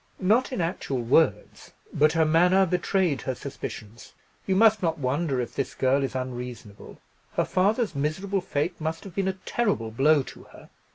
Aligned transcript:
"Not 0.19 0.51
in 0.51 0.61
actual 0.61 1.03
words. 1.03 1.73
But 1.93 2.13
her 2.13 2.25
manner 2.25 2.65
betrayed 2.65 3.21
her 3.21 3.35
suspicions. 3.35 4.13
You 4.47 4.55
must 4.55 4.81
not 4.81 4.97
wonder 4.97 5.39
if 5.39 5.53
this 5.53 5.75
girl 5.75 6.03
is 6.03 6.15
unreasonable. 6.15 6.99
Her 7.33 7.45
father's 7.45 7.93
miserable 7.93 8.41
fate 8.41 8.81
must 8.81 9.03
have 9.03 9.13
been 9.13 9.27
a 9.27 9.33
terrible 9.45 9.91
blow 9.91 10.23
to 10.23 10.43
her." 10.45 10.69